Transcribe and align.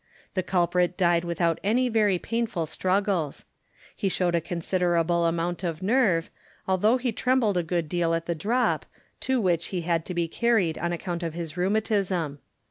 The 0.33 0.41
culprit 0.41 0.97
died 0.97 1.23
without 1.23 1.59
any 1.63 1.87
very 1.87 2.17
painful 2.17 2.65
struggles. 2.65 3.45
He 3.95 4.09
showed 4.09 4.33
a 4.33 4.41
considerable 4.41 5.27
amount 5.27 5.63
ef 5.63 5.83
nerve, 5.83 6.31
although 6.67 6.97
he 6.97 7.11
trembled 7.11 7.55
a 7.55 7.61
good 7.61 7.87
deal 7.87 8.15
at 8.15 8.25
the 8.25 8.33
drop, 8.33 8.87
to 9.19 9.39
which 9.39 9.67
he 9.67 9.81
had 9.81 10.03
to 10.05 10.15
be 10.15 10.27
carried 10.27 10.79
on 10.79 10.91
account 10.91 11.21
of 11.21 11.35
his 11.35 11.55
rheumatism. 11.55 12.39